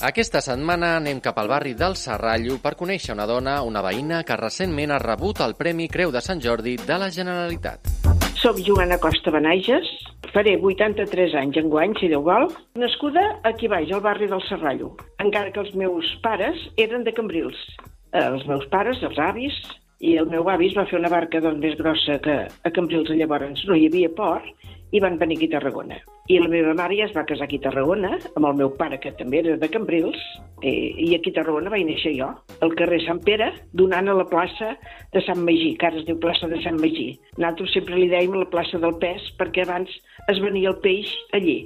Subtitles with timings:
[0.00, 4.38] Aquesta setmana anem cap al barri del Serrallo per conèixer una dona, una veïna, que
[4.40, 7.90] recentment ha rebut el Premi Creu de Sant Jordi de la Generalitat.
[8.40, 9.90] Soc Joana Costa Benages,
[10.32, 12.48] faré 83 anys en guany, si Déu vol,
[12.80, 17.60] nascuda aquí baix, al barri del Serrallo, encara que els meus pares eren de Cambrils.
[18.16, 19.60] Eh, els meus pares, els avis,
[20.00, 23.12] i el meu avi es va fer una barca doncs, més grossa que a Cambrils
[23.20, 24.48] llavors no hi havia port
[24.90, 25.98] i van venir aquí a Tarragona.
[26.30, 29.00] I la meva mare ja es va casar aquí a Tarragona, amb el meu pare,
[29.02, 30.18] que també era de Cambrils,
[30.62, 32.30] eh, i aquí a Tarragona vaig néixer jo,
[32.62, 34.74] al carrer Sant Pere, donant a la plaça
[35.14, 37.12] de Sant Magí, que ara es diu plaça de Sant Magí.
[37.38, 39.94] Nosaltres sempre li dèiem la plaça del pes, perquè abans
[40.30, 41.60] es venia el peix allí.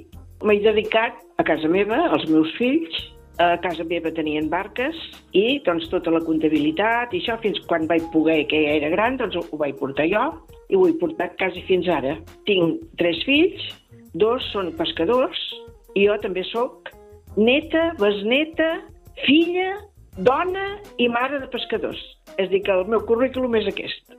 [0.45, 4.95] M'he dedicat a casa meva, als meus fills, a casa meva tenien barques
[5.35, 9.17] i doncs tota la comptabilitat i això fins quan vaig poder, que ja era gran,
[9.19, 10.25] doncs ho vaig portar jo
[10.69, 12.15] i ho he portat quasi fins ara.
[12.47, 13.65] Tinc tres fills,
[14.15, 15.41] dos són pescadors
[15.95, 16.91] i jo també sóc
[17.35, 18.69] neta, besneta,
[19.25, 19.75] filla,
[20.17, 21.99] dona i mare de pescadors.
[22.39, 24.15] És dir, que el meu currículum és aquest.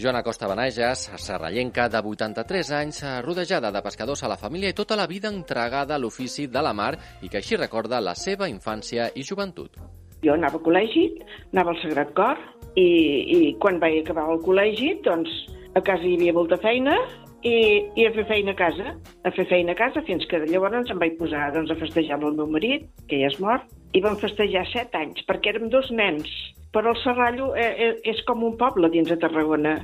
[0.00, 4.96] Joana Costa Benages, serrallenca de 83 anys, rodejada de pescadors a la família i tota
[4.96, 9.10] la vida entregada a l'ofici de la mar i que així recorda la seva infància
[9.12, 9.76] i joventut.
[10.24, 11.02] Jo anava al col·legi,
[11.52, 12.40] anava al Sagrat Cor
[12.80, 12.86] i,
[13.36, 15.34] i quan vaig acabar el col·legi, doncs
[15.76, 16.96] a casa hi havia molta feina
[17.44, 17.52] i,
[18.00, 18.94] i a fer feina a casa,
[19.28, 22.30] a fer feina a casa, fins que llavors em vaig posar doncs, a festejar amb
[22.30, 25.92] el meu marit, que ja és mort, i vam festejar set anys, perquè érem dos
[25.92, 26.32] nens.
[26.74, 29.78] Però el Serrallo és, eh, eh, és com un poble dins de Tarragona,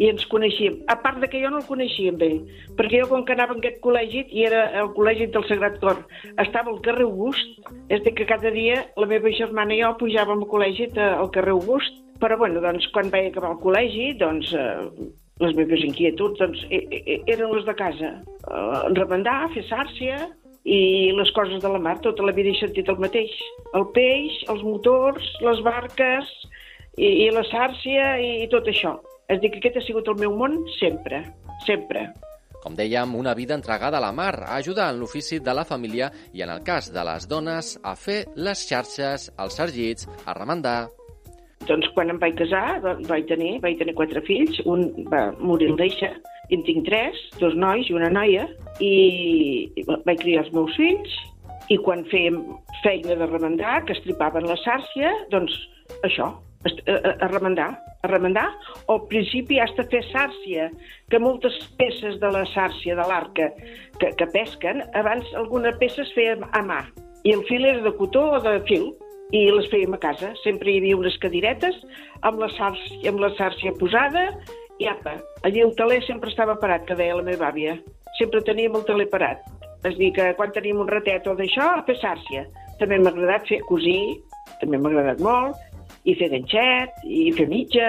[0.00, 0.78] i ens coneixíem.
[0.88, 2.30] A part de que jo no el coneixia bé,
[2.78, 6.00] perquè jo com que anava en aquest col·legi, i era el col·legi del Sagrat Cor,
[6.40, 7.58] estava al carrer August,
[7.92, 11.56] és de que cada dia la meva germana i jo pujàvem al col·legi al carrer
[11.56, 15.10] August, però bueno, doncs quan vaig acabar el col·legi, doncs eh,
[15.40, 18.10] les meves inquietuds doncs, e, e, e, eren les de casa.
[18.44, 20.18] Uh, remendar, fer sàrcia
[20.64, 21.98] i les coses de la mar.
[22.04, 23.32] Tota la vida he sentit el mateix.
[23.76, 26.32] El peix, els motors, les barques
[26.96, 28.98] i, i la sàrcia i, i tot això.
[29.30, 31.22] És dir, que aquest ha sigut el meu món sempre,
[31.66, 32.08] sempre.
[32.60, 36.10] Com dèiem, una vida entregada a la mar, a ajudar en l'ofici de la família
[36.34, 40.90] i, en el cas de les dones, a fer les xarxes, els sergits, a remendar,
[41.68, 45.76] doncs quan em vaig casar, vaig tenir, vaig tenir quatre fills, un va morir el
[45.76, 46.08] deixa,
[46.48, 48.46] i en tinc tres, dos nois i una noia,
[48.80, 51.16] i vaig criar els meus fills,
[51.70, 52.40] i quan fèiem
[52.82, 55.54] feina de remendar, que estripaven la sàrcia, doncs
[56.06, 56.32] això,
[56.66, 57.70] a, a, a remendar,
[58.02, 58.48] a remendar,
[58.86, 60.70] o al principi has de fer sàrcia,
[61.12, 63.50] que moltes peces de la sàrcia, de l'arca,
[64.00, 66.82] que, que pesquen, abans alguna peça es feia a mà,
[67.22, 68.90] i el fil era de cotó o de fil,
[69.36, 70.32] i les fèiem a casa.
[70.42, 71.76] Sempre hi havia unes cadiretes
[72.26, 74.26] amb la sàrcia, amb la sàrcia posada
[74.82, 75.16] i apa.
[75.46, 77.76] Allí el teler sempre estava parat, que deia la meva àvia.
[78.20, 79.42] Sempre teníem el teler parat.
[79.88, 82.44] És dir, que quan teníem un ratet o d'això, a sàrcia.
[82.80, 84.20] També m'ha agradat fer cosir,
[84.60, 85.56] també m'ha agradat molt,
[86.04, 87.88] i fer ganxet, i fer mitja,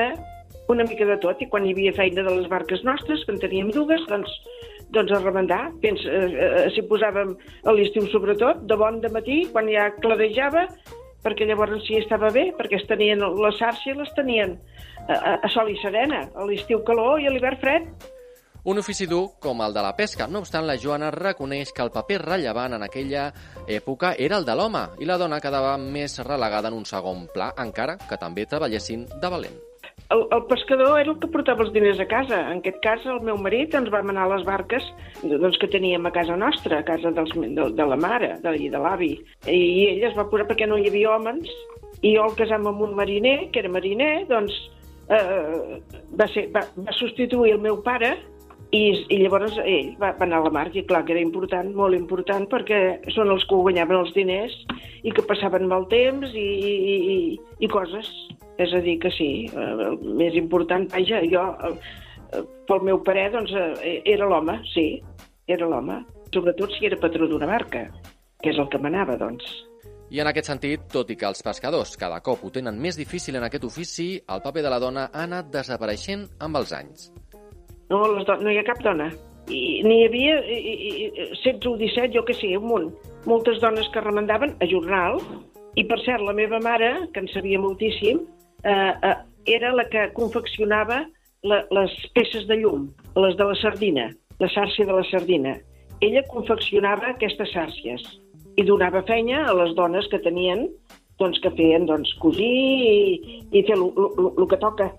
[0.72, 1.42] una mica de tot.
[1.44, 4.32] I quan hi havia feina de les barques nostres, que en teníem dues, doncs,
[4.96, 5.62] doncs a remendar.
[5.84, 10.68] Pens, eh, eh, si posàvem a l'estiu sobretot, de bon de matí, quan ja clarejava,
[11.26, 14.58] perquè llavors sí estava bé, perquè es tenien la sàrcia les tenien
[15.08, 17.88] a, a sol i serena, a l'estiu calor i a l'hivern fred.
[18.64, 20.28] Un ofici dur com el de la pesca.
[20.30, 23.32] No obstant, la Joana reconeix que el paper rellevant en aquella
[23.66, 27.50] època era el de l'home i la dona quedava més relegada en un segon pla,
[27.58, 29.58] encara que també treballessin de valent
[30.12, 32.40] el, el pescador era el que portava els diners a casa.
[32.52, 34.86] En aquest cas, el meu marit ens va manar les barques
[35.24, 38.70] doncs, que teníem a casa nostra, a casa dels, de, de la mare de, i
[38.70, 39.14] de l'avi.
[39.48, 39.62] I
[39.94, 41.50] ell es va posar perquè no hi havia homes,
[42.02, 44.58] i jo el casam amb un mariner, que era mariner, doncs
[45.10, 45.80] eh,
[46.20, 48.18] va, ser, va, va substituir el meu pare
[48.72, 51.74] i, i llavors ell va, va anar a la mar, i clar que era important,
[51.76, 52.80] molt important, perquè
[53.12, 54.54] són els que guanyaven els diners
[55.04, 57.18] i que passaven mal temps i, i, i,
[57.60, 58.08] i coses.
[58.62, 63.28] És a dir, que sí, eh, el més important, vaja, jo, eh, pel meu parer,
[63.34, 64.86] doncs, eh, era l'home, sí,
[65.52, 66.00] era l'home.
[66.32, 67.88] Sobretot si era patró d'una barca,
[68.40, 69.50] que és el que manava, doncs.
[70.12, 73.36] I en aquest sentit, tot i que els pescadors cada cop ho tenen més difícil
[73.40, 77.12] en aquest ofici, el paper de la dona ha anat desapareixent amb els anys.
[77.92, 79.10] No, les no hi ha cap dona.
[79.52, 80.58] I n'hi havia i,
[80.88, 81.08] i,
[81.44, 82.92] 16 o 17, jo que sé, un munt.
[83.28, 85.20] Moltes dones que remendaven a jornal,
[85.76, 88.22] i per cert, la meva mare, que en sabia moltíssim,
[88.64, 89.18] eh, eh,
[89.58, 91.04] era la que confeccionava
[91.44, 94.10] la, les peces de llum, les de la sardina,
[94.40, 95.58] la sàrcia de la sardina.
[96.02, 98.06] Ella confeccionava aquestes sàrcies
[98.58, 100.68] i donava feina a les dones que tenien
[101.22, 104.90] doncs, que feien doncs, cosir i, i fer el que toca.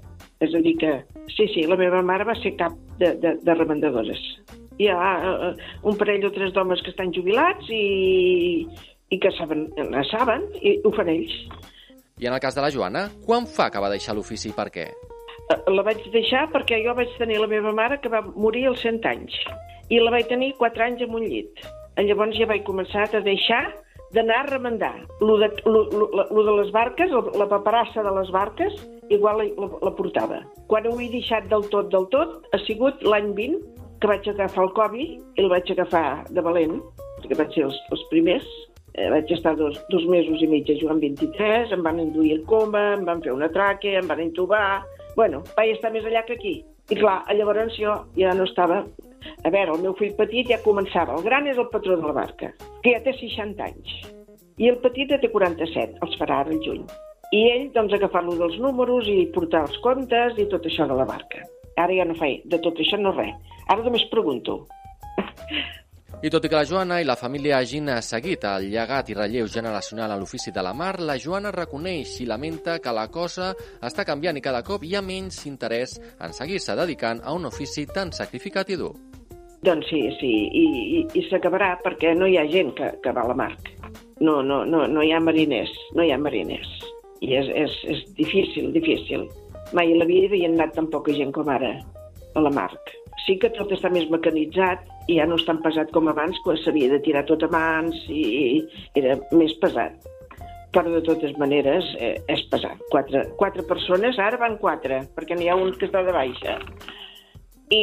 [0.42, 0.92] És a dir que,
[1.36, 4.20] sí, sí, la meva mare va ser cap de, de, de remendadores.
[4.80, 5.52] Hi ha uh,
[5.86, 8.66] un parell o tres d'homes que estan jubilats i,
[9.12, 11.36] i que saben, la saben i ho fan ells.
[12.18, 14.68] I en el cas de la Joana, quan fa que va deixar l'ofici i per
[14.74, 14.88] què?
[15.50, 18.82] Eh, La vaig deixar perquè jo vaig tenir la meva mare que va morir als
[18.84, 19.38] 100 anys
[19.90, 21.62] i la vaig tenir 4 anys en un llit.
[21.98, 23.64] Llavors ja vaig començar a deixar
[24.12, 24.94] d'anar a remendar.
[25.20, 28.74] Lo de, lo, lo, lo de les barques, la, paperassa de les barques,
[29.08, 30.42] igual la, la, la portava.
[30.68, 33.62] Quan ho he deixat del tot, del tot, ha sigut l'any 20
[34.02, 36.80] que vaig agafar el Covid i el vaig agafar de valent,
[37.20, 38.48] perquè vaig ser els, els primers.
[38.92, 42.34] Eh, vaig estar dos, dos mesos i mig a jugar amb 23, em van induir
[42.34, 44.82] el coma, em van fer una traque, em van intubar...
[45.16, 46.58] Bueno, vaig estar més allà que aquí.
[46.90, 48.82] I clar, llavors jo ja no estava...
[49.46, 51.14] A veure, el meu fill petit ja començava.
[51.14, 52.50] El gran és el patró de la barca,
[52.82, 53.96] que ja té 60 anys.
[54.60, 56.84] I el petit ja té 47, els farà ara el juny.
[57.32, 61.08] I ell, doncs, agafar-lo dels números i portar els comptes i tot això de la
[61.08, 61.46] barca.
[61.80, 63.32] Ara ja no fa de tot això no res.
[63.72, 64.60] Ara només pregunto.
[66.22, 69.48] I tot i que la Joana i la família hagin seguit el llegat i relleu
[69.50, 73.48] generacional a l'ofici de la mar, la Joana reconeix i lamenta que la cosa
[73.82, 77.88] està canviant i cada cop hi ha menys interès en seguir-se dedicant a un ofici
[77.90, 78.92] tan sacrificat i dur.
[79.62, 80.62] Doncs sí, sí, i,
[80.98, 83.52] i, i s'acabarà perquè no hi ha gent que, que va a la mar.
[84.18, 86.70] No, no, no, no hi ha mariners, no hi ha mariners.
[87.22, 89.28] I és, és, és difícil, difícil.
[89.70, 91.76] Mai a la vida hi ha anat tan poca gent com ara
[92.34, 92.72] a la mar.
[93.22, 96.58] Sí que tot està més mecanitzat i ja no és tan pesat com abans, quan
[96.58, 98.24] s'havia de tirar tot a mans i,
[98.58, 99.94] i era més pesat.
[100.74, 102.82] Però de totes maneres eh, és pesat.
[102.90, 106.58] Quatre, quatre persones, ara van quatre, perquè n'hi ha un que està de baixa.
[107.72, 107.82] I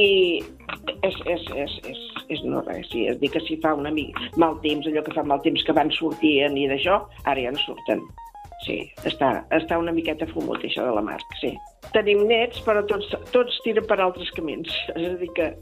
[1.01, 2.00] és, és, és, és,
[2.36, 5.15] és no res, sí, és dir que si fa una mica mal temps, allò que
[5.15, 8.03] fa mal temps que van sortien i d'això, ara ja no surten.
[8.65, 11.53] Sí, està, està una miqueta fumut, això de la mar, sí.
[11.94, 14.74] Tenim nets, però tots, tots tiren per altres camins.
[15.00, 15.53] És a dir que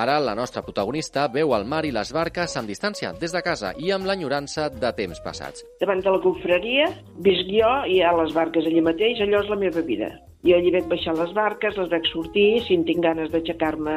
[0.00, 3.72] Ara la nostra protagonista veu el mar i les barques amb distància, des de casa
[3.78, 5.64] i amb l'enyorança de temps passats.
[5.80, 6.86] davant de la confraria
[7.26, 10.10] visc jo i hi ha les barques allí mateix, allò és la meva vida.
[10.46, 13.96] Jo allí veig baixar les barques, les veig sortir, si en tinc ganes d'aixecar-me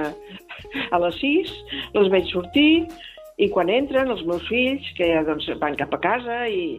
[0.92, 1.54] a les 6,
[1.96, 2.84] les veig sortir,
[3.40, 6.78] i quan entren els meus fills, que ja doncs, van cap a casa i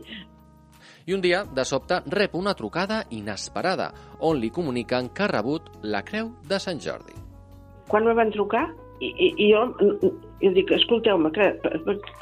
[1.07, 3.91] I un dia, de sobte, rep una trucada inesperada,
[4.21, 7.13] on li comuniquen que ha rebut la Creu de Sant Jordi.
[7.89, 8.65] quan me van trucar,
[9.01, 9.63] i, i, i jo,
[10.43, 11.49] jo dic, escolteu-me, que,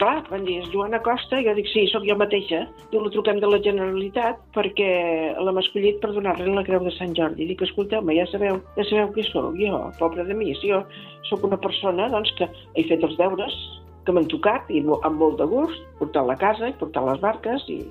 [0.01, 3.13] clar, van dir, és Joana Costa, i jo dic, sí, sóc jo mateixa, diu, la
[3.13, 4.91] truquem de la Generalitat perquè
[5.37, 7.49] l'hem escollit per donar-li la Creu de Sant Jordi.
[7.51, 10.83] Dic, escolteu-me, ja sabeu, ja sabeu qui sóc, jo, pobre de mi, si jo
[11.29, 13.59] sóc una persona, doncs, que he fet els deures,
[14.07, 17.69] que m'han tocat, i amb molt de gust, portar la casa i portar les barques,
[17.71, 17.83] i,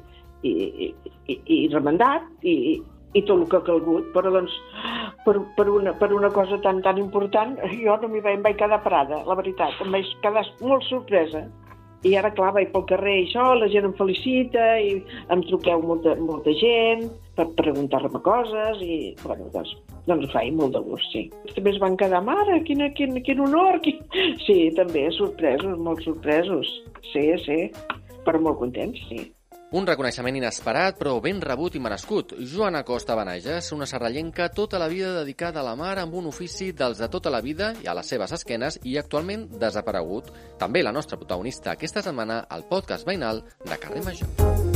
[0.42, 0.89] i, i,
[1.27, 2.81] i, i remendat, i,
[3.13, 4.57] i tot el que ha calgut, però doncs
[5.26, 8.60] per, per, una, per una cosa tan tan important jo no m'hi vaig, em vaig
[8.60, 11.48] quedar parada, la veritat, em vaig quedar molt sorpresa.
[12.02, 14.96] I ara, clar, vaig pel carrer i això, la gent em felicita i
[15.34, 17.04] em truqueu molta, molta gent
[17.38, 19.76] per preguntar-me coses i, bueno, doncs,
[20.08, 21.28] doncs faig molt de gust, sí.
[21.54, 23.78] També es van quedar, mare, quin, quin, quin honor!
[23.86, 24.02] Quin...
[24.48, 26.74] Sí, també, sorpresos, molt sorpresos.
[27.12, 27.60] Sí, sí,
[28.26, 29.28] però molt contents, sí.
[29.72, 32.34] Un reconeixement inesperat, però ben rebut i merescut.
[32.54, 36.74] Joana Costa Benages, una serrallenca tota la vida dedicada a la mar amb un ofici
[36.76, 40.28] dels de tota la vida i a les seves esquenes i actualment desaparegut.
[40.60, 44.71] També la nostra protagonista aquesta setmana al podcast veïnal de Carrer Major.